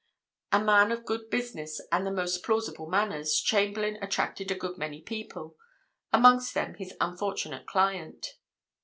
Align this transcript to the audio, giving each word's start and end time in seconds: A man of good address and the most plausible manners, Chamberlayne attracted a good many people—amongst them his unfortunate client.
A 0.51 0.59
man 0.59 0.91
of 0.91 1.05
good 1.05 1.31
address 1.31 1.79
and 1.91 2.07
the 2.07 2.11
most 2.11 2.43
plausible 2.43 2.87
manners, 2.89 3.39
Chamberlayne 3.39 4.01
attracted 4.01 4.49
a 4.49 4.55
good 4.55 4.75
many 4.75 4.99
people—amongst 4.99 6.55
them 6.55 6.73
his 6.73 6.95
unfortunate 6.99 7.67
client. 7.67 8.25